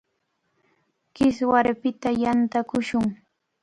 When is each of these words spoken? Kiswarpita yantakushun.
Kiswarpita 1.15 2.09
yantakushun. 2.21 3.07